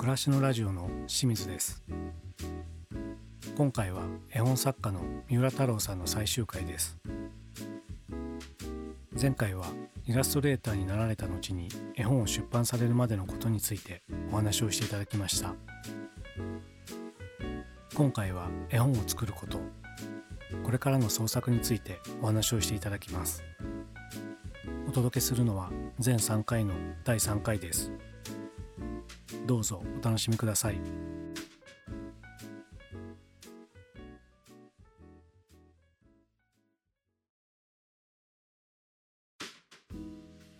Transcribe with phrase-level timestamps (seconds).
[0.00, 1.82] 暮らしのラジオの清水です。
[3.54, 6.96] 今回は絵本作家の三浦太郎さんの最終回です。
[9.20, 9.66] 前回は
[10.06, 14.00] イラストレーターになられた後に絵本を出版されるまでのことについて
[14.32, 15.54] お話をしていただきました。
[17.94, 19.60] 今回は絵本を作ること
[20.64, 23.44] これからの創作についてお話をしていただきます。
[24.88, 26.72] お届けするのは全3回の
[27.04, 27.92] 第3回です。
[29.50, 30.80] どうぞお楽しみください。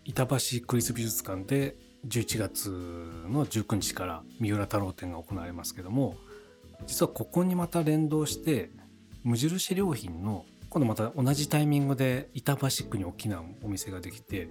[0.05, 1.77] 板橋区立美術館で
[2.09, 2.69] 11月
[3.29, 6.17] の19日から三浦太郎展が行われますけども
[6.85, 8.73] 実はここにまた連動して
[9.23, 14.51] 無印良品の今度また同じタイミングで板橋区に大きなお店ができて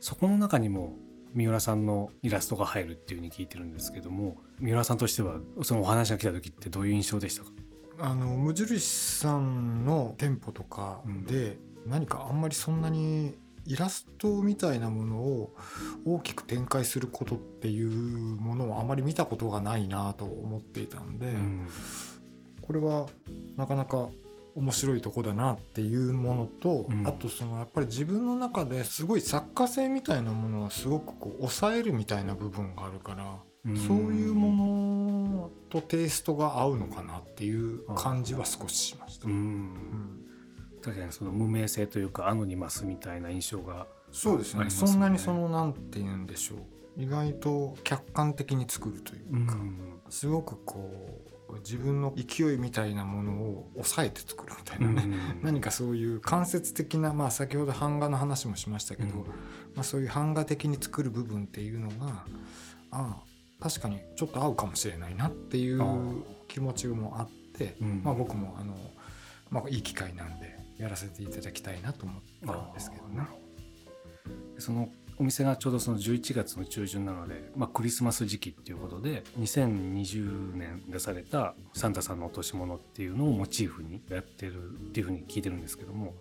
[0.00, 0.96] そこの中にも
[1.36, 7.50] 三浦さんのイラストが入るっていうふうに聞いてるんですけども三浦さんとしてはそのお話が来た時ってどういう印象でしたか？
[8.00, 13.34] あの無印さんの店舗とかで何かあんまりそんなに
[13.66, 15.54] イラストみたいなものを
[16.06, 21.68] 大きく展開することっていうものをあまり見たことがないなと思っていたんで、うん、
[22.62, 23.06] これは
[23.56, 24.08] なかなか
[24.56, 39.28] 面白いとこだなっていうものと、うん、あとそのやっぱり自分の中ですごい作家性みたいなものはすごくこう抑えるみたいな部分があるから、うん、そういうものとテイストが合うのかなっていう感じは少ししました。
[39.28, 40.24] うん。
[40.82, 44.70] 確かにその無名性というかアノニマスみたいな印象が、そうですね。
[44.70, 47.02] そんなにそのなんて言うんでしょう。
[47.02, 51.25] 意外と客観的に作るというか、うん、すごくこう
[51.58, 59.26] 自分の勢いみたいなものを抑えて作るみたいなね、うん、 何かそういう間接的な、まあ、先ほど版画の話もしましたけど、うん、
[59.74, 62.24] まあ、そういう版画的に作る部分っていうのが
[62.90, 63.22] ああ
[63.60, 65.80] 確かにちょっと合うかもしれないなっていう
[66.48, 68.76] 気持ちもあって、まあ、僕もあの、
[69.50, 73.26] まあ、いい機会なんでやらせていただきたいなと思ったんですけどね。
[74.58, 86.14] そのお店がちょうどその11月の中旬なので、まあ、クリスマス時期っていうことで2020年出されたサンタさんの落とし物っていうのをモチーフにやってるっていうふうに聞いてるんですけども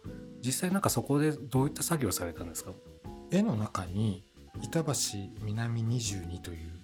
[0.44, 2.72] 実際なんかそこでどういった作業されたんですか？
[3.32, 4.24] 絵の中に
[4.62, 4.94] 板橋
[5.44, 6.76] 南22という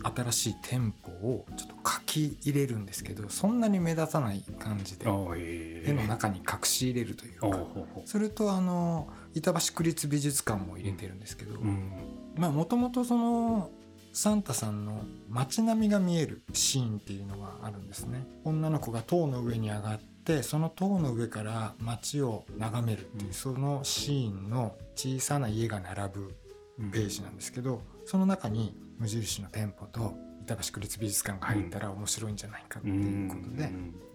[0.00, 7.48] 新しい店舗をちょっと書き入れるんですけどそんなに目立たない感じで絵の中に隠し入れるというか
[8.04, 11.60] それとあの板橋区立美術館も入れてるんですけど
[12.36, 13.70] まあもともとその
[14.12, 18.26] サンタさんの街並みが見えるシーンっていうのがあるんですね。
[18.42, 26.34] 女の子が塔の上に上がってその塔の上から街を眺めるっていう、そのシーンの小さな家が並ぶ
[26.90, 33.70] ページなんですけど、その中に無印の店舗と板橋区立美術館が入ったら面白いんじゃないかっていうことで、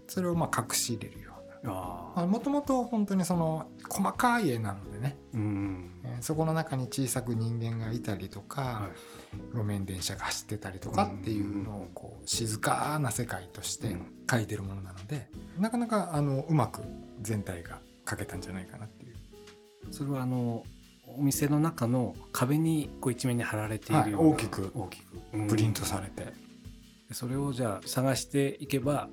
[0.08, 1.33] それをまあ隠し入れるよ
[1.64, 5.92] もともと本当にその細かい絵なのでね、うん。
[6.04, 8.90] えー、そこの中に小さく人間がいたりとか、は
[9.54, 13.96] い、路面電車が走ってたりとかっていうのをこう静かな世界として
[14.28, 16.82] 描いてるものなので、なかなかあのうまく
[17.22, 19.16] 全体が描けたんじゃないかなっていう。
[19.92, 20.64] それはあの
[21.08, 25.48] お店の中の壁にこう一面に貼られているような、はい、大きく大きく。
[25.48, 26.34] プリントされて、
[27.10, 29.08] うん、それをじゃあ探していけば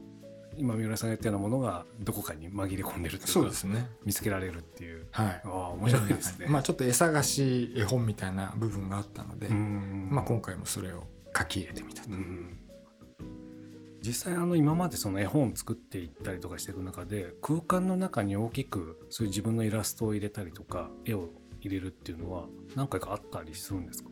[0.61, 3.89] 今三浦さんが言ったようなものがどこかに紛れ込んでるというかそうですね。
[4.05, 6.47] 見つけられるっていう、はい、あ面白いですね。
[6.51, 11.07] まあちょっと絵探し絵本みたいな部分があったので、まあ、今回もそれを
[11.37, 12.11] 書き入れてみたと。
[14.03, 21.29] 実際あの今までその絵本を作っていったりとかしていく中で空間の中に大きくそういう自分のイラストを入れたりとか絵を
[21.61, 24.09] 入れるっていうのは何回かあったりするんですか？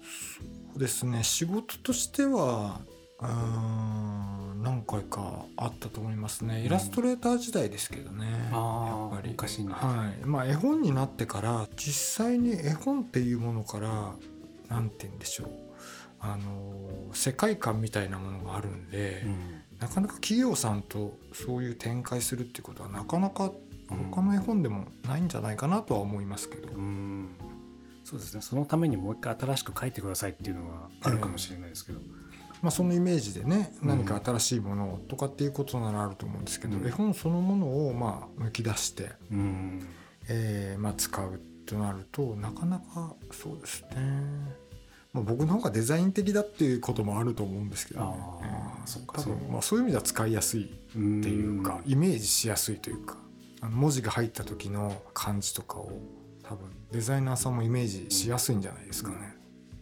[0.00, 1.22] そうですね。
[1.22, 2.80] 仕事としては
[3.22, 9.30] うん何回かあったと思いますね、イラストレーター時代ですけどね、やっぱり。
[9.30, 10.26] 昔はい。
[10.26, 14.14] まあ絵本になってから実際に絵本っていうものから
[14.68, 15.48] 何て言うんでしょう。
[16.20, 23.52] あの世界観みたいなものがあるんで、うん、なかなか企業さんとそういう展開するっていうことはなかなか
[23.88, 26.68] 他の絵本でもないんじゃないかなとは思いますけど。
[26.74, 27.30] うん。
[28.04, 28.42] そうですね。
[28.42, 32.19] そのためにもう一回新しく書いてくださいっていうのはあるかもしれないですけど、えー、
[32.62, 39.86] まあ、そのイメージでね何か新しいものとかっていうことならあると思うんですけど、うん、絵本そのものをまあ抜き出して、うん、
[40.28, 43.88] えー、まあ、使うとなるとなかなかそうですね、
[45.12, 48.06] まあ、僕の方がデザイン的だっていうこともあると思うんですけど、ね、
[48.42, 50.66] あそ多分まあそういう意味では使いやすいっ
[50.96, 53.16] ていうか、イメージしやすいというか。
[53.60, 55.92] あの文字が入った時の感じとかを
[56.42, 59.36] 多分デザイナーさんもイメージしやすいんじゃないですかね。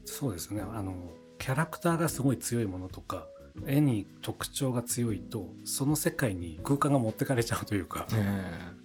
[0.05, 0.63] そうですね。
[0.63, 0.93] あの
[1.39, 3.27] キャラクターがすごい強いものとか
[3.67, 8.07] 絵に特徴が強いとその世界に空間が持ってかれちゃうというか、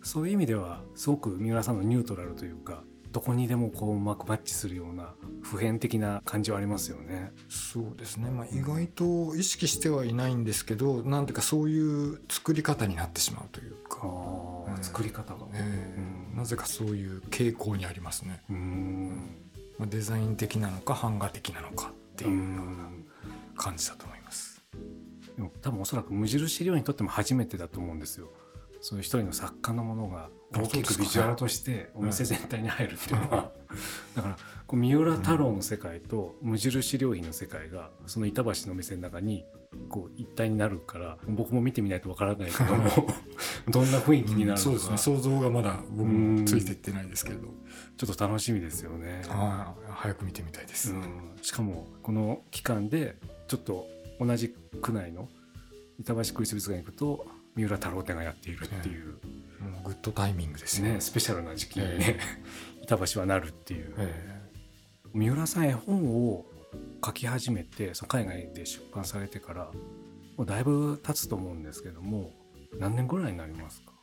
[0.01, 5.13] そういう意味ではすごく三浦さんのニュートラルというかどこにでもこううまくマッチするような
[5.43, 7.31] 普遍的な感じはありますよね。
[7.47, 14.07] そうですね、まあ、意外と意識してはいないんですけどなんていうかそういう作り方になってしまうというか、
[14.75, 18.41] うん、作り方が、えー、うん、なぜかそういう傾向にありますね。
[18.49, 19.37] うん。
[19.77, 22.89] まあ、デザイン的なのか版画的なのかっていうような
[23.57, 24.63] 感じだと思います。
[25.35, 28.31] でも多分おそらく無印良にとっても初めてだと思うんですよ。
[28.83, 31.35] そういう一人の作家のものが大きくビジュアル。
[31.37, 33.15] としてお店全体に入るっていう。
[33.15, 33.51] のは、
[34.13, 34.37] だから
[34.67, 39.45] こう三浦太郎の世界と無印良品の世界がその板橋のお店の中に
[39.87, 42.89] こう一体になるから僕も見てみないとわからないけども
[43.71, 44.97] どんな雰囲気になるのか、うん、そうですね。
[44.97, 47.47] 想像がまだ僕もついていってないですけど。
[47.95, 49.21] ちょっと楽しみですよね。
[49.89, 53.87] 早く見てみたいです、うん、しかもこの期間でちょっと
[54.19, 55.29] 同じ区内の
[55.99, 59.15] 板橋区立美術館に行くと三浦太郎展がやっているっていう、
[59.61, 66.45] えー、グッドタイミングですねスペシャルな時期にね、えー、 板橋はなるっていう、えー、三浦さん絵本を
[67.05, 69.71] 書き始めてその海外で出版されてから
[70.37, 72.31] もうだいぶ経つと思うんですけども
[72.79, 73.93] 何年ぐらいになりますか？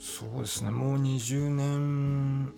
[0.00, 0.70] そうですね。
[0.70, 2.52] もう20年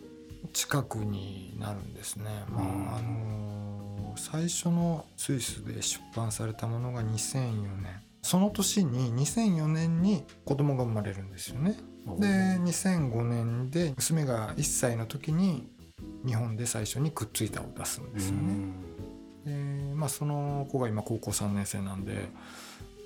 [0.52, 2.24] 近くになるんですね。
[2.48, 2.60] ま
[2.94, 11.78] あ、あのー、最初のスイスで出版されたものが2004年その年に2004年に子供が生まれるんですよね。
[12.18, 12.26] で
[12.60, 15.66] 2005年で娘が1歳の時に
[16.26, 18.54] 日本で最初にくっついたを出すんですよね。
[19.46, 22.28] でまあその子が今高校3年生なんで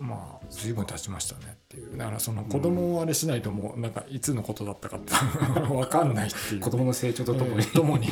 [0.00, 1.96] まあ随分経ちましたねっていう。
[1.96, 5.12] だからその子供をあれしないともうなんかいつのことだったかって
[5.70, 6.60] 分かんないっていう。
[6.60, 8.08] 子供の成長とともに、えー、ともに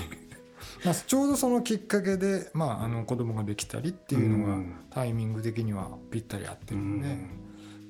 [0.85, 7.09] まあ、ちょうどそのきっかけで、まあ、あの子供ができたりっていうのがタイミング的にはぴったり合ってるんで、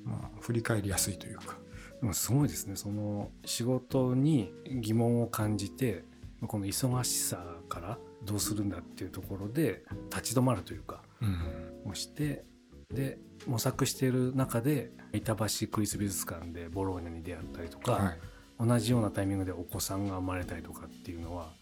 [0.03, 1.57] まあ、振り返りやすいというか。
[2.01, 2.75] でもすごいですね。
[2.75, 4.51] その仕事に
[4.81, 6.03] 疑問を感じて
[6.47, 7.37] この忙しさ
[7.69, 12.43] からどうするんだっていうところで立ち止まるというか、うん、をして
[12.91, 18.19] で模索している中で板橋クリス美術館でボローニャに出会ったりとか、はい、
[18.65, 21.53] 同じようなタイミングでお子さんが生まれたりとかっていうのは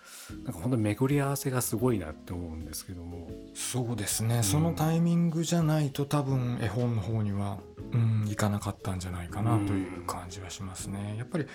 [0.44, 3.30] なんか本当に巡り合わせがすごいなって思うんですけども。
[3.54, 7.60] そうですね、うん、そのタイミングじゃないと多分絵本の方には、
[7.94, 11.16] うん、いかなかったんじゃないかなという感じはしますね。
[11.18, 11.48] やっぱり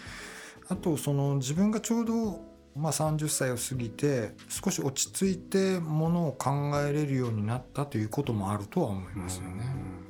[0.68, 9.64] あとその自分がちょうどまあ、30歳を過ぎて少し落ち着いてものを考えれるようになったということもあるとは思いますよね。
[9.98, 10.03] うん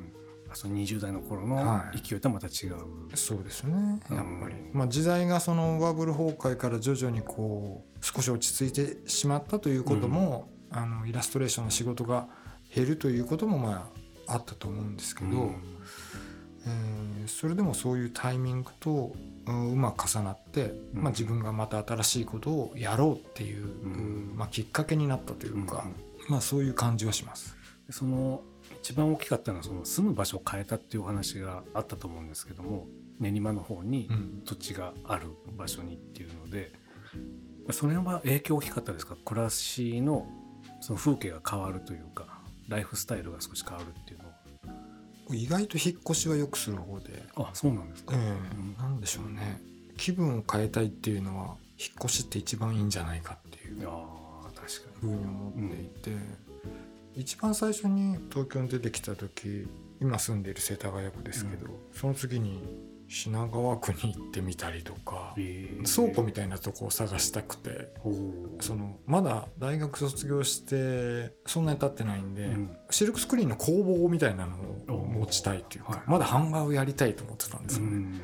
[0.55, 2.79] その20代の頃の勢いとはまた違う、は
[3.13, 4.01] い、そうですね。
[4.11, 12.29] やっぱり、まあ、時代がそのバブル崩壊から徐々にこう少し落ち着いてしまったということも、うん、あのイラストレーションの仕事が
[12.75, 13.91] 減るということもま
[14.27, 15.49] ああったと思うんですけど、うん、
[16.67, 19.13] えー、それでもそういうタイミングと
[19.47, 23.67] うまく重なって、うん、まあ、自分がまた新しいことをやろうっていう、
[24.35, 25.85] まあ、きっかけになったというか、
[26.29, 27.57] まあ、そういう感じはします。
[27.91, 28.43] その
[28.85, 32.87] 一番大きかったのはその住む場所を変えたっていうお話があったと思うんですけども
[33.19, 34.11] 練馬の方に
[34.45, 36.71] 土地がある場所にっていうので、
[37.67, 39.17] うん、それは影響大きかったですか？
[39.25, 40.29] 暮らしの
[40.83, 42.27] その風景が変わるというか
[42.69, 44.19] ライフスタイルが少し変わるっていう
[45.31, 47.23] の意外と引っ越しはよくする方で。
[47.37, 49.63] あそうなんですか、えー、なんでしょうね。
[49.97, 56.37] 気分を変えたいっていうのは引っ越しって一番いいんじゃないかっていうふうに思っていて、うん
[57.17, 59.67] 一番最初に東京に出てきた時
[60.01, 62.61] 今住んでいる世田谷区ですけど、うん、その次に
[63.09, 65.69] 品川区に行ってみたりとか、え。
[65.83, 67.91] ー、倉庫みたいなとこを探したくて
[68.61, 77.93] そのまだ大学卒業してそんなに経ってないんで、うん、シルクスクリーンの工房みたいなのを持ちたいというかまだ版画をやりたいと思ってたんですよね。
[77.93, 78.21] うん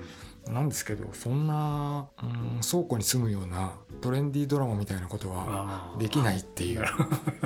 [0.50, 6.85] なんですけどそんな、うん、倉庫に住むようなトレンディードラマみたいなことはできないっていう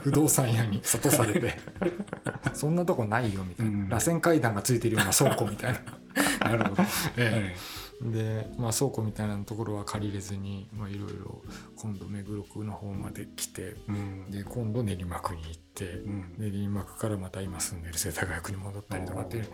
[0.02, 1.58] 不動産屋に諭されて。
[2.54, 5.80] そんなとこないよみたいな、うん、螺旋階段がついてるような倉庫みたいな。
[6.50, 6.82] なるほど、
[7.16, 7.54] え
[8.02, 11.42] え、で、まあ、倉庫みたいなところは借りれずにいろいろ
[11.76, 19.48] 今度目黒区の方まで来て、うん、で今度練馬区に行って、うん、練馬区からまた今住んでる世田谷区に戻ったりとかっていう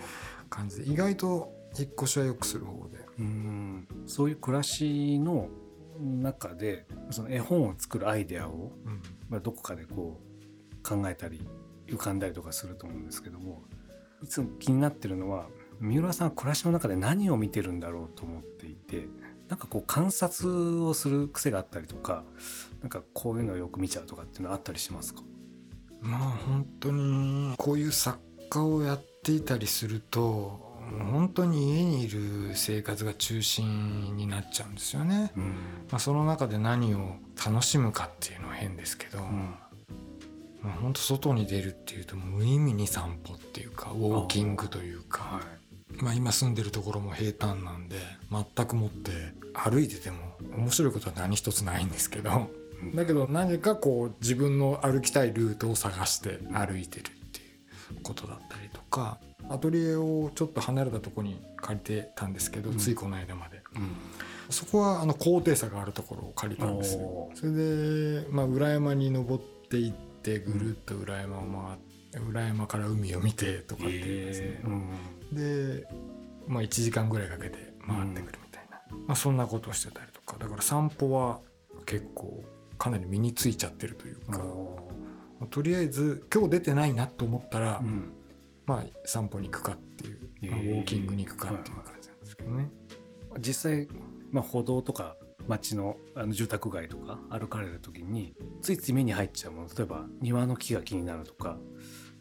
[0.51, 3.10] 感じで意外と引っ越しはよくする方で。
[3.21, 3.89] うん。
[4.07, 5.49] そういう暮らしの
[6.01, 11.47] 中でその絵本を作るアイデアを、うん、まあ、どこかでこう考えたり
[11.89, 13.63] 浮かんだりとかすると思うんですけども
[14.23, 15.47] いつも気になってるのは
[15.79, 19.09] 三浦さんは暮らしの中で何を見てるんだろうと思っていて
[19.49, 22.25] なんかこう観察をする癖があったりとか
[22.81, 25.23] なんかこういうのをよく見ちゃうとかっていうのはあったりしますか？
[26.01, 35.33] まあ本当にこういう作家をやっていたりすると本当に家にいる生活が中心になっちゃうんですよね。
[35.37, 35.45] うん、
[35.91, 39.55] まあ、その中で何を楽しむかっていうのは変ですけど、うん、
[40.63, 45.41] まあ、本当外に出るっていうと無意味に散歩っていうかウォーキングというか、は
[46.01, 47.97] い、まあ、今住んでるところも平坦なんで
[48.31, 49.11] 全くもって
[49.55, 52.51] 歩いてても面白いことは何一つないんですけど。
[52.95, 57.43] だけど何かこう自分の歩きたいルートを探して歩いてるってい
[57.99, 59.19] うことだったりとか
[59.51, 63.97] アトリエをちょっと離れたとこに借りてたんですけど、うん、ついこの間まで、うん、
[64.49, 67.31] そこはあの高低差があるところを借りたんですよ。
[67.35, 71.79] それで、まあ、裏山に登っていってぐるっと裏山を回っ
[72.13, 74.35] て裏山から海を見てとかっていうで。
[74.35, 75.87] すね、えー、で、
[76.47, 80.37] まあ、1時間ぐらいかけて回ってくるみたいな、まあ、そんなことをしてたりとか。
[80.39, 81.41] だから散歩は
[81.87, 82.45] 結構
[82.79, 84.45] かなり身についちゃってるというか。
[85.51, 88.13] とりあえず今日出てないなと思ったら、うん、
[88.71, 90.13] まあ散歩に行くかってい
[90.49, 92.71] う、まあ、ウォーキングに行くかっていう感じなんですけどね。
[93.39, 93.89] 実際、
[94.31, 95.17] まあ、歩道とか
[95.49, 101.59] 街のあの住宅街とか歩かれる時についつい目に入っちゃうもの例えば庭の木が気になるとか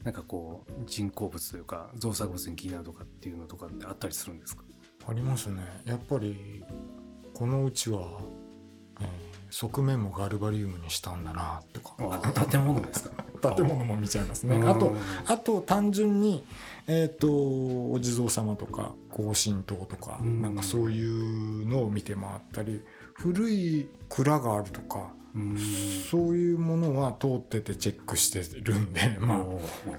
[0.04, 4.64] なんかこう人工物というか造作物に気になるとかっていうのとかってあったりするんですか？
[5.08, 5.62] ありますね。
[5.86, 6.64] やっぱり
[7.34, 8.22] このうちは、
[9.02, 11.96] えー側面もガルバリウムにしたんだなとか。
[12.52, 13.19] 建物ですか？
[13.40, 14.62] 建物も見ちゃいますね。
[14.68, 16.44] あとあと単純に
[16.88, 17.28] えっ、ー、と
[17.92, 22.82] お地蔵様とか高神塔とかなんかそういうのを見て回ったり
[23.14, 25.12] 古い蔵があるとか
[26.10, 29.46] そういうものは通っててチェックしてるんでま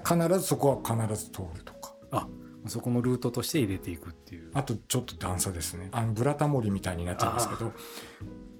[0.05, 1.93] あ必ずそこは必ず通るとか。
[2.11, 2.27] あ
[2.67, 4.51] そこのルートとして入れていくっていう。
[4.53, 5.89] あとちょっと段差ですね。
[5.91, 7.71] あのブラタモリみたいになっちゃうんですけど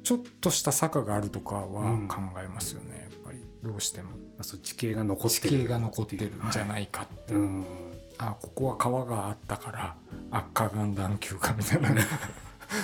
[0.03, 1.61] ちょっとした坂があるとかは
[2.07, 3.20] 考えますよね、うん、
[3.63, 4.09] どうしても。
[4.41, 5.49] そう地形が残ってる。
[5.49, 7.43] 地形が残ってるんじゃないかって、はい、
[8.17, 9.95] あここは川があったから
[10.31, 11.89] 悪化岩断丘かみたいな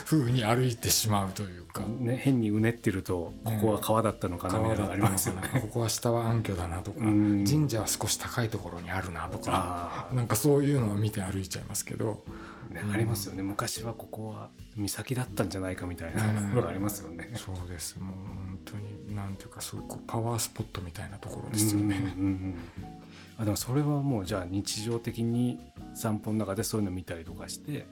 [0.06, 12.24] 風に歩いてしまうというか、ね、変にうねってるとここは川だったのかなみたいなのありますよね、ここは下は暗渠だなとか神社は少し高いところにあるなとかなんかそういうのを見て歩いちゃいますけど。
[12.68, 13.44] ね、ありますよね。
[13.44, 17.98] 昔はここは岬だったんじゃないかみたいなのがありますよね、そうです。
[17.98, 22.56] もう本当になんていうかそういうパワースポットみたいなところですよね、うんうんうん、
[23.38, 25.60] あでもそれはもうじゃあ日常的に
[25.94, 27.88] 散歩の中でそういうの見たりとかして、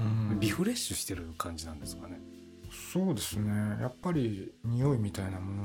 [0.00, 2.18] うん、リフレッシュしてる感じなんですかね。
[2.92, 3.50] そうですね。
[3.80, 5.62] やっぱり匂いみたいなもの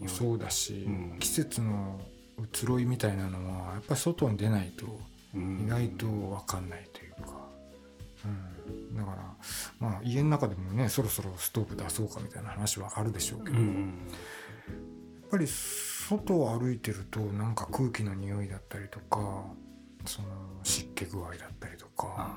[0.00, 2.00] もそうだし、うん、季節の
[2.38, 4.86] 移ろいみたいなのはやっぱり外に出ないと
[5.34, 7.07] 意外と分かんないというか、
[8.28, 9.16] うん、だから
[9.80, 19.44] まあ家の中でもねそろそろストーブ出そうかみたいな話はあるでしょうけど、うん、やっぱり外を歩いてるとなんか空気の匂いだったりとか
[20.06, 20.28] その
[20.62, 22.36] 湿気具合だったりとか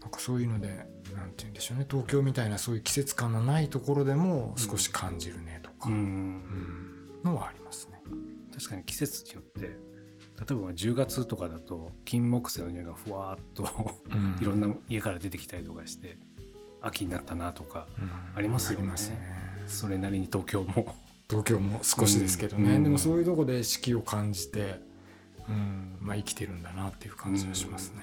[0.00, 0.68] なんかそういうので
[1.14, 6.42] 何て言うんでしょうね東京みたいなそういう季節感のないところでも少し感じるねとか、うん、
[7.24, 8.00] のはありますね。
[8.54, 9.76] 確かに季節によって
[10.38, 13.64] 例えば10月とかだと金木犀の匂いがふわっと
[14.40, 16.18] いろんな家から出てきたりとかして
[16.82, 17.86] 秋になったなとか
[18.34, 18.92] ありますよね,、
[19.66, 20.94] それなりに東京も。
[21.28, 24.80] 東京も少しですけどね、うん、でもそういうとこで四季を感じて、
[25.48, 25.96] うん。
[26.00, 28.02] まあ、生きてるんだなっていう感じがしますね。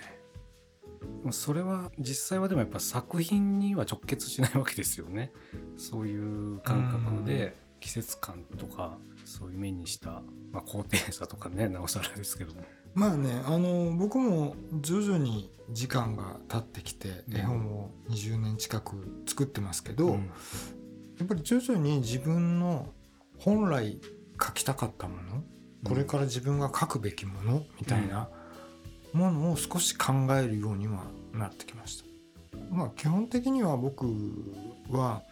[1.24, 5.32] うん、それは実際はでもやっぱ作品には直結しないわけですよね。
[5.78, 7.52] そういう感覚で。
[7.52, 7.52] 季
[7.93, 10.21] 節感とかそういう目にした、
[10.51, 12.62] まあ、高低差とかねなおさらですけども。
[12.95, 20.12] まあねあの僕も徐々に時間が経ってきて絵本を20年近く作ってますけど、うん、
[21.17, 22.88] やっぱり徐々に自分の
[23.39, 24.00] 本来
[24.39, 25.43] 書きたかったもの
[25.83, 28.29] これから自分が書くべきものみたいな
[29.12, 32.05] ものを少し考えるようにはなってきました。
[32.69, 34.05] まあ基本的には僕
[34.91, 35.23] は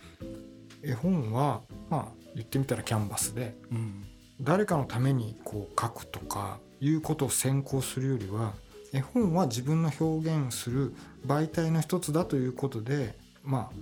[0.83, 4.05] 絵本はまあ言ってみたらキャンバスで、うん、
[4.39, 8.53] 誰かのためにこう書くとかいうことを先行するよりは
[8.93, 10.93] 絵本は自分の表現する
[11.25, 13.75] 媒体の一つだということでまあ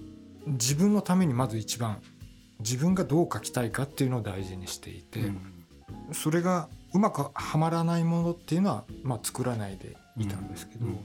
[0.46, 2.02] 自分のためにまず一番
[2.60, 5.40] 自分がどう書きたいかっていうのを大事にしていて、うん、
[6.12, 11.00] それがうまくはまらないものっていうのは、まあ、作らないでいたんですけど、うん、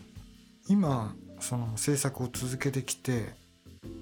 [0.68, 3.34] 今その制作を続けてきて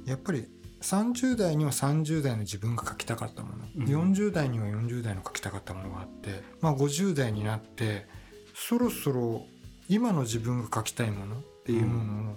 [0.06, 0.46] やっぱり
[0.82, 8.06] 30代には30代の自分が書きたかったもの、うん、40代には40代の書きたかったものがあって、まあ、50代になって
[8.54, 9.46] そろそろ
[9.88, 12.36] 今の自分が書きたいものっていうものを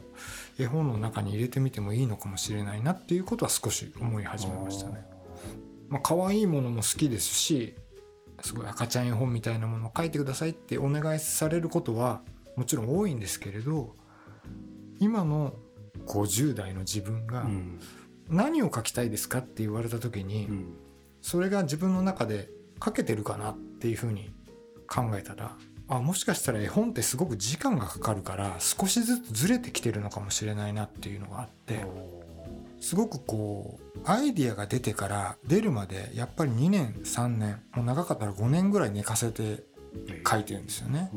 [0.59, 5.03] 絵本の中に入れてみてもいいのかもしれないなっていうことは少し思い始めましたね。
[5.89, 7.75] まあ可愛いものも好きですし
[8.41, 12.21] すごい赤ちゃん絵本みたいなものを書いてくださいってお願いされることは
[12.55, 13.95] もちろん多いんですけれど
[14.99, 15.53] 今の
[16.05, 17.45] 50代の自分が
[18.29, 20.48] 何を書きたいですかって言われた時に、
[21.22, 22.50] それが自分の中で
[22.84, 24.32] 書けてるかなっていうふうに
[24.88, 25.55] 考えたら
[25.88, 31.86] あもしかしたら絵本ってすごく時間がかかるから少しずつずれてきてるのかもしれないなっていうのがあって
[32.79, 39.63] すごくこうアイディアが出てから出るまでやっぱり2年3年もう長かったら5年ぐらい寝かせて
[40.27, 41.10] 書いてるんですよね。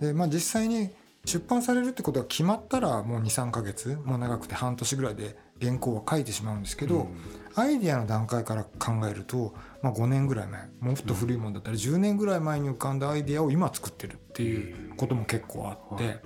[0.00, 0.90] でまあ実際に
[1.24, 7.08] 出版されるってことが決まったらもう23ヶ月もう長くて半年ぐらいで原稿は書いてしまうんですけど、うん、
[7.54, 16.18] アイディアの段階から考えると、まあ、5年ぐらい前もっと古いものだったら10年ぐらい前に浮かんだアイディアを今作ってるっていうことも結構あって、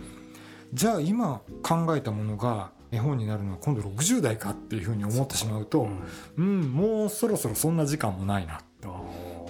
[0.73, 5.89] じゃあ今考えたものが絵本になるのは今度60代かっていうふうに思ってしまうと、
[6.37, 8.61] うん、うん、もうそろそろそんな時間もないな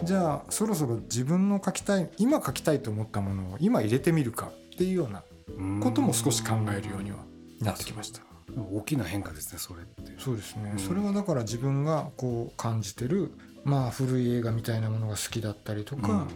[0.02, 5.22] じゃあそろそろ自分の書きたい今書きたいと思ったものを今入れてみるかっていうような
[5.82, 7.18] ことも少し考えるようには
[7.60, 8.27] なってきました。
[8.56, 10.14] 大きな変化ですねそれって。
[10.18, 13.32] そうですね、うん、それはだから自分がこう感じてる
[13.64, 16.26] まあ古い映画みたいなものが好きだったりとか、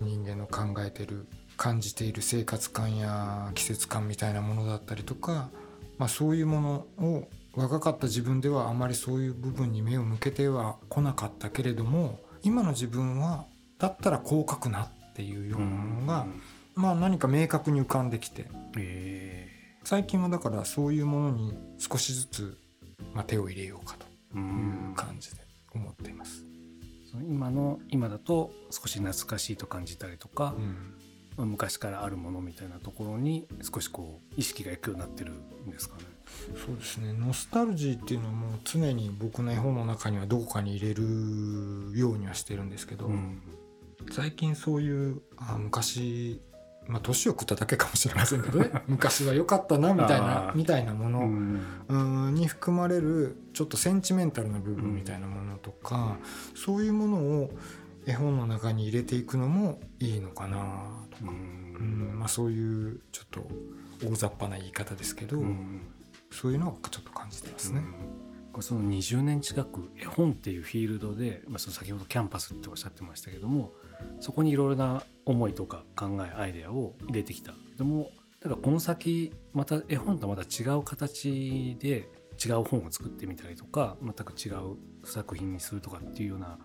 [0.00, 1.26] うん、人間の考えてる
[1.56, 5.50] 感じている生活感や季節感みたいなものだったりとか、
[5.98, 13.44] まあ、そういうものを若かった自分ではあまりそういう部分に目を向けては来なかったけれども今の自分は
[13.78, 16.82] だったらこう書くなっていうようなものが、うん。
[16.82, 18.46] まあ何か明確に浮かんできて、
[18.78, 19.49] えー、
[19.84, 22.58] 最近はだからそういうものに少しずつ、
[23.14, 24.06] まあ、手を入れようかと
[24.38, 25.40] いう感じで
[25.74, 26.44] 思っています。
[27.28, 30.54] 今の今だと少し懐かしいと感じたりとか、
[31.36, 36.04] うん、昔からあるものみたいなところに少しこう意識がいくようになってるんですかね。
[36.64, 41.02] そうですねノスタルジーっていうのはもう常に僕の絵本の中にはどこかに入れる
[41.98, 43.42] ようにはしてるんですけど、うん、
[44.12, 46.40] 最近そういうあ昔
[46.90, 48.70] まあ年を食っただけかもしれませんけどね。
[48.88, 51.20] 昔は良かったなみたいなみたいなもの、
[51.88, 56.18] うん、に含まれるちょっとセンチメンタルな部分みたいなものとか、
[56.52, 57.50] うん、そういうものを
[58.06, 60.58] 絵本の中に入れていくのもいいのかな
[61.10, 61.32] とか、
[61.78, 63.46] うん、まあ、そういうちょっと
[64.06, 65.42] 大雑把な言い方ですけど、
[66.30, 67.82] そういうのをちょっと感じてますね。
[68.60, 73.72] その20年近く絵本っていうフィールドで、まあ、その先ほどキャンパスっておっしゃってましたけども
[74.20, 77.52] そこにいろいろな思いとか考えアイデアを入れてきた。
[77.76, 78.10] でも
[78.40, 82.08] だからこの先また絵本とまた違う形で
[82.42, 86.58] 違う本を作ってみたりとか全く違う作品にするとかっていうような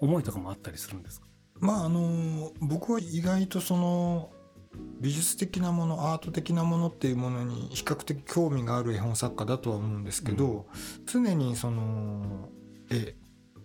[0.00, 1.26] 思いとかもあったりするんですか？
[1.60, 4.30] まああの僕は意外とその
[5.00, 10.64] 美術的なものアート的なものっていうものに比較的興味がある絵本作家だとは思うんですけど、うん、
[11.06, 12.48] 常にその
[12.90, 13.14] 絵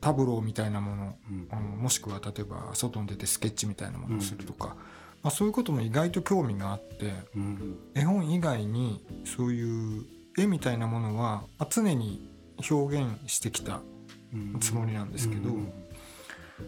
[0.02, 4.78] タブローみたいなもの、うん、もしくは例えば外に出てスケッチみたいなものをするとか、うん、ま
[5.24, 10.06] あ、そういうことも意外と興味があって、うん、絵本以外にそういう
[10.38, 12.30] 絵みたいなものは常に
[12.70, 13.82] 表現してきた
[14.60, 15.52] つもりなんですけど、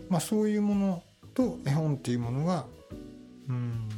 [0.09, 2.65] まあ、そういうものと絵本っていうものが、
[3.47, 3.89] うん、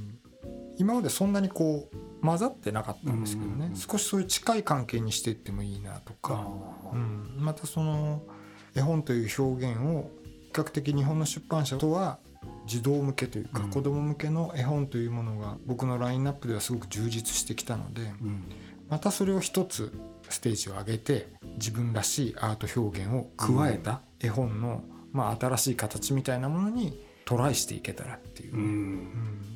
[0.77, 6.47] 今までそんなにこう混ざってなかったんですけどね、少しそういう近い関係にしていってもいいなとか、
[6.93, 8.23] うん、またその
[8.75, 10.09] 絵本という表現を
[10.47, 12.19] 比較的日本の出版社とは
[12.65, 18.01] 児童向けというか子供向けの絵本というものが僕のラインナップではすごく充実してきたので、
[18.89, 19.91] またそれを一つ
[20.29, 29.07] ステージを上げて自分らしいアート表現を加えた絵本の、まあ、新しい形みたいなものにトライしていけたらっていう、うん、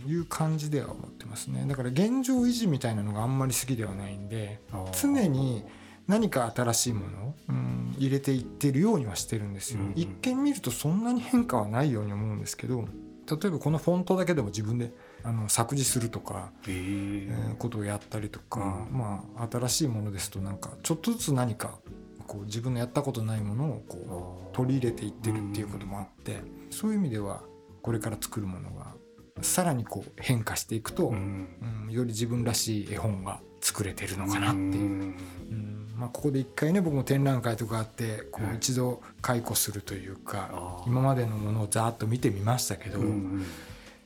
[0.06, 1.66] いう感じでは思ってますね。
[1.68, 4.60] だから現状維持みたいなのがあんまり好きではないんで
[5.02, 5.64] 常に
[6.08, 9.88] 何か新しいものを、うん、入れていってるようにはしてるんですよ、うん。
[9.88, 12.88] うん、一見見るとそんなに変化はないように思うんですけど
[13.30, 14.94] 例えばこのフォントだけでも自分で
[15.24, 16.72] あの作字するとか、え。
[16.72, 21.78] ー、えー、ことをやったりとか、うん、まあ新しいものですとなんかちょっとずつ何か
[22.26, 27.42] こう自分のやったことないものをこう取り入れていってるっていうこともあって、うん、そういう意味では
[27.82, 28.94] これから作るものが
[29.42, 31.48] さらにこう変化していくと、うん、
[31.88, 35.16] うん、より自分らしい絵本が作れてるのかなっていう。
[35.52, 35.67] うん
[35.98, 43.00] まあ、ここで一回ね僕も展覧会とかあってこう一度解雇するというか、今までのものをざーっと見てみましたけど、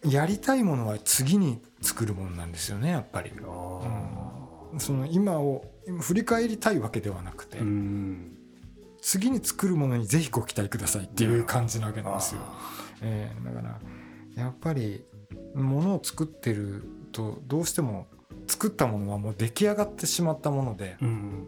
[0.09, 3.31] やりたいものは次に作るものなんですよねやっぱり。
[3.31, 5.65] うん、その今を
[5.99, 7.59] 振り返りたいわけではなくて、
[9.01, 12.41] 次に作るものにぜひご期待くださいっていう感じなわけなんですよ。
[13.01, 13.79] えー、だから
[14.35, 15.03] やっぱり
[15.55, 18.07] ものを作ってるとどうしても
[18.47, 21.47] 作ったものはもう出来上がってしまったもので、うん、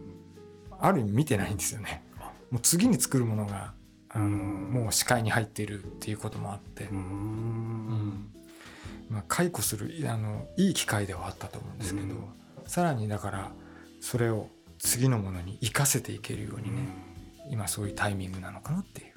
[0.86, 2.02] ある意味見てないんですよね。
[2.50, 3.72] もう次に作るものが
[4.10, 8.30] あのもう視界に入っているっていうこともあって、うん、
[9.08, 12.14] まあ、解雇するあのいい機会ではあったと思うんですけど、
[12.66, 13.50] さらにだから
[14.00, 16.86] それを次のものに生かせていけるようにね、
[17.50, 19.14] 今そういうタイミングなのかなっていう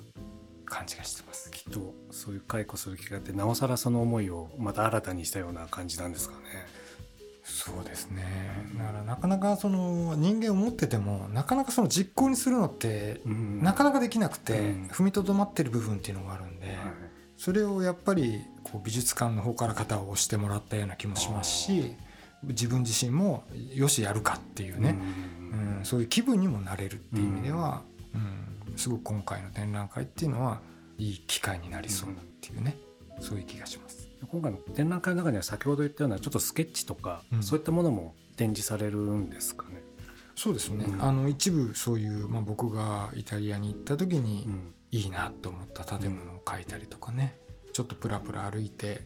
[0.65, 1.51] 感じがしてます。
[1.51, 6.43] きっとそういう解雇する機会ってなおさらその思いをまた新たにしたような感じなんですかね。
[7.49, 8.23] そうですね。
[8.77, 16.77] だからなかなかその人間を持っててもなかなかその実行にするのってなかなかできなくて踏みとどまってる部分っていうのがあるんで
[17.37, 21.95] それをやっぱりこう美術館の方から肩を押してもらったような気もしますし
[22.43, 24.97] 自分自身もよしやるかっていうね
[25.79, 25.85] うん。
[25.85, 27.81] そういう気分にもなれるっていう意味では
[28.13, 28.17] う
[28.73, 30.59] んすごく今回の展覧会っていうのは
[30.97, 32.75] いい機会になりそうなっていうね
[33.21, 33.96] そういう気がします。
[34.25, 39.81] 今回の展覧会の中には先ほど言ったようなちょっとスケッチとか、うん、そういったものも展示されるんですかね？
[40.35, 44.47] そうですね、うん、あの一部そういう、まあ、僕がイタリアに行った時に
[44.91, 49.01] いいなと思った建物を描いたりとかね、うん、ちょっとプラプラ歩いて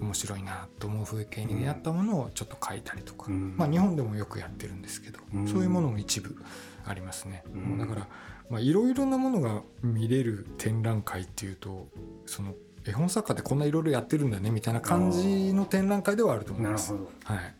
[0.00, 6.36] 面白いなと思う風景に出会ったものをちょっと描いたりとか、まあ、日本でもよくやってるんですけど、そういうものも一部
[6.84, 7.44] ありますね。
[7.78, 8.06] だか
[8.50, 11.88] らいろいろなものが見れる展覧会っていうと
[12.26, 12.54] その
[12.88, 16.92] 絵本作家ってこんないろいろやってるんだねみたいな感じの展覧会ではあると思います。
[16.92, 17.54] なるほどはい、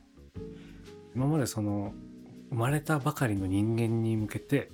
[1.15, 1.93] 今までその
[2.51, 4.71] 生まれたばかりの人間に向けて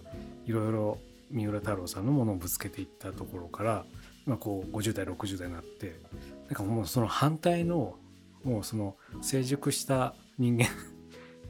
[0.46, 0.98] いろいろ
[1.30, 3.84] 三浦太郎さんのものをぶつけていったところから
[4.26, 6.00] 今こう50代60代になって
[6.48, 7.96] なんかもうその反対の
[8.44, 10.66] もうその成熟した人間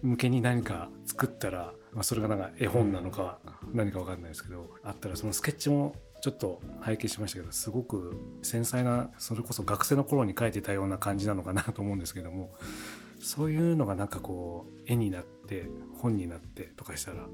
[0.03, 3.39] 向けに何か作ったら、まあ、それがなんか絵本なのか
[3.73, 12.55] 何か分かんないですけどあったらそのスケッチもちょっと拝見しましたけどすごく繊細なそれこそ学生の頃に描いてたような感じなのかなと思うんですけども
[13.21, 17.27] そういうのがなんかこう絵になって本になってとかしたら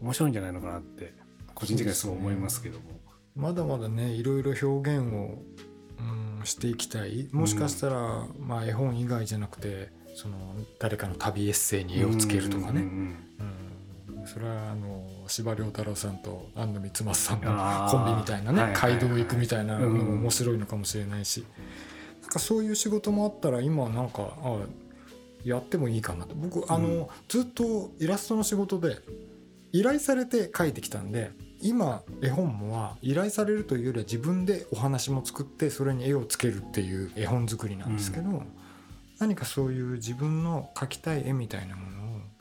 [0.00, 1.14] 面白いんじゃないのかなって
[1.54, 3.00] 個人的にはそう思いますけども、ね、
[3.36, 5.38] まだまだねいろいろ表現を、
[6.40, 7.28] うん、していきたい。
[7.30, 10.36] もしかしたら、うん、まあ、絵本以外じゃなくてその
[10.80, 13.27] 誰かの旅エッセイに絵をつけるとかね、うん、
[14.28, 21.44] それはあの司馬太郎さんと安野光松さんのコンビみたいなね街道行くみたいなのも面白いのかもしれないし、
[22.22, 24.58] なんかそういう仕事もあったら今なんかあ
[25.44, 26.26] やってもいいかな。
[26.26, 28.98] と僕あの、ずっとイラストの仕事で
[29.72, 38.46] 依頼されて書いてきたんで今絵本は依頼されるというよりは自分でお話も作ってそれに絵をつけるっていう絵本作りなんですけど、うん、
[39.18, 41.98] 何かそういう自分の描きたい絵みたいなもの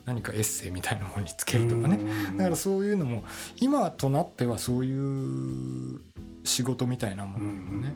[0.07, 1.99] 何かエッセイみたいなものにつけるとかね。
[2.37, 3.23] だからそういうのも
[3.59, 5.99] 今となってはそういう
[6.45, 7.93] 仕事みたいなものもね、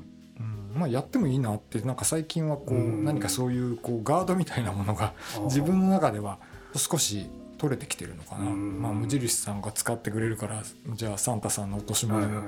[0.74, 5.14] うん、まあやってもいいなってなんか最近はこう何かそういうこうガードみたいなものが
[5.46, 6.38] 自分の中では
[6.76, 10.64] 少し取れてきてるのかな、まあ、無印さんが使ってくれるから
[10.96, 12.42] じゃあサンタさんの落とし物を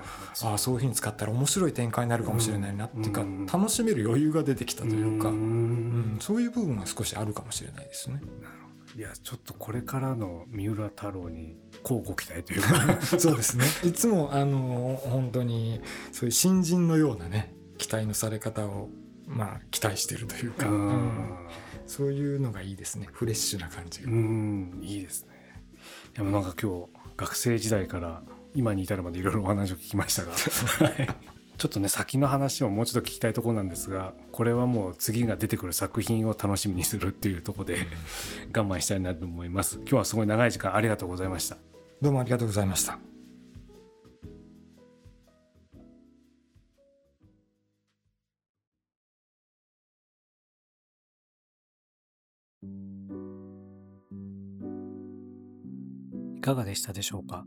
[0.43, 3.23] ああそういうふうに使ったら面白い展開になるかもしれないなっていうか
[3.55, 8.21] 楽しめる余裕が出てきたというか、うん、そういう部分は少しあるかもしれないですね。
[8.95, 13.01] いやちょっとこれからの三浦太郎に乞うご期待というか。
[13.17, 13.65] そうですね。
[13.83, 18.89] いつもあの本当にそういう新人のようなね期待のされ方を
[19.25, 21.11] まあ期待してるというか、うん、
[21.87, 23.07] そういうのがいいですね。
[23.11, 24.79] フレッシュな感じうん。
[24.83, 25.29] いいですね。
[26.13, 28.21] でもなんか今日学生時代から
[28.53, 30.31] 今に至るまでいろいろお話を聞きましたが
[31.63, 37.77] ちょっとね先の話をもうちょっと聞きたいところなんですがこれはもう次が出てくる作品を楽しみにするっていうところで
[38.53, 39.77] 我慢したいなと思います。
[39.77, 41.55] 今日はすごい長い時間ありがとうございました。
[42.01, 42.99] どうもありがとうございました。
[56.35, 57.45] いかがでしたでしょうか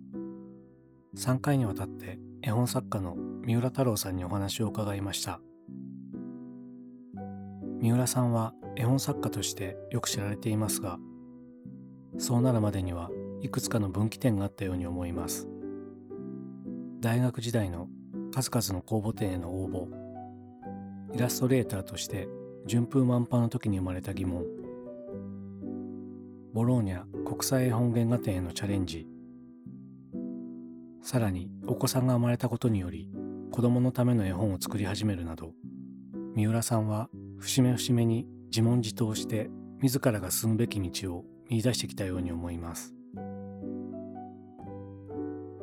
[1.14, 5.40] ？3回にわたって絵本作家の三浦太郎さんにお話を伺いました。
[7.80, 10.98] 三浦さんは絵本作家としてよく知られていますが
[12.18, 13.10] そうなるまでには
[13.42, 15.48] いくつかの分岐点があったように思います。
[17.00, 17.88] 大学時代の
[18.34, 22.28] 数々の公募展への応募イラストレーターとして
[22.66, 24.44] 順風満帆の時に生まれた疑問
[26.52, 29.06] ボローニャ国際絵本原画展へのチャレンジ
[31.06, 33.08] さらにお子さんが生まれたことにより
[33.52, 35.52] 子供のための絵本を作り始めるなど
[36.34, 39.48] 三浦さんは節目節目に自問自答して
[39.80, 42.92] 自らが進むべき道を見出してきたように思います。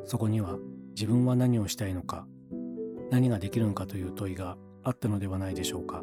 [0.06, 0.56] そこには
[0.94, 2.26] 自分は何をしたいのか
[3.10, 6.02] 何ができるのかという問いがあったのではないでしょうか。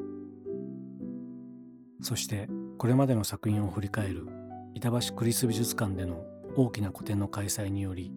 [1.99, 4.27] そしてこれまでの作品を振り返る
[4.75, 6.23] 板橋クリス美術館での
[6.55, 8.13] 大きな個展の開催により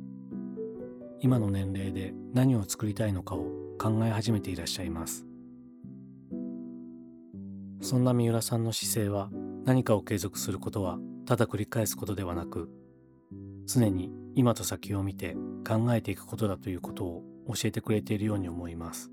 [1.24, 3.46] 今の年齢で何を作りたいのかを
[3.78, 5.24] 考え始めていらっしゃいます。
[7.80, 9.30] そんな三浦さんの姿勢は
[9.64, 12.68] 何かを継続することはただ繰り返すことではなく
[13.64, 15.34] 常に今と先を見て
[15.66, 17.22] 考えていくことだということを
[17.54, 19.10] 教えてくれているように思います。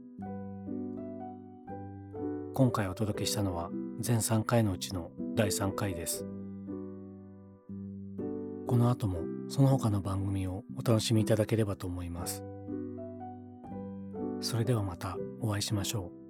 [2.53, 3.69] 今回お届けしたのは
[4.01, 6.25] 全3回のうちの第3回です。
[8.67, 12.41] この後もその他の番組をお楽しみいただければと思います。
[14.39, 16.20] それではまたお会いしましょう。